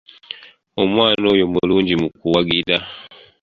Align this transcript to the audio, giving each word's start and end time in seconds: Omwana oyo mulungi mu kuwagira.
Omwana 0.81 1.25
oyo 1.33 1.45
mulungi 1.53 1.93
mu 2.01 2.07
kuwagira. 2.19 2.75